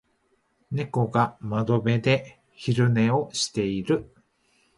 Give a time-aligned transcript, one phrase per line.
[0.71, 4.11] 猫が窓辺で昼寝をしている。